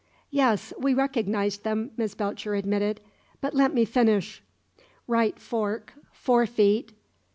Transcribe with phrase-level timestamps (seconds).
[0.31, 3.01] "Yes, we recognized them," Miss Belcher admitted.
[3.39, 4.41] But let me finish:"
[5.07, 6.93] "'Right fork, four feet.